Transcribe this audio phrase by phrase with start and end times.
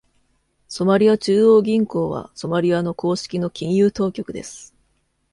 [0.67, 4.73] ソマリア中央銀行はソマリアの公式の金融当局です。